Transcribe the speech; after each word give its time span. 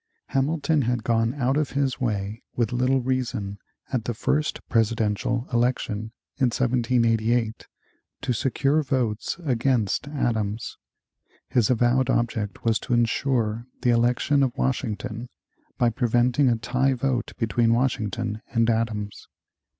Hamilton 0.29 0.81
had 0.81 1.03
gone 1.03 1.35
out 1.35 1.57
of 1.57 1.73
his 1.73 1.99
way 2.01 2.41
with 2.55 2.71
little 2.71 3.01
reason 3.01 3.59
at 3.93 4.05
the 4.05 4.15
first 4.15 4.67
presidential 4.67 5.47
election, 5.53 6.11
in 6.37 6.45
1788, 6.47 7.67
to 8.21 8.33
secure 8.33 8.81
votes 8.81 9.37
against 9.45 10.07
Adams. 10.07 10.75
His 11.49 11.69
avowed 11.69 12.09
object 12.09 12.63
was 12.65 12.79
to 12.79 12.95
insure 12.95 13.67
the 13.83 13.91
election 13.91 14.41
of 14.41 14.57
Washington 14.57 15.29
by 15.77 15.91
preventing 15.91 16.49
a 16.49 16.55
tie 16.57 16.93
vote 16.95 17.33
between 17.37 17.71
Washington 17.71 18.41
and 18.47 18.67
Adams. 18.71 19.27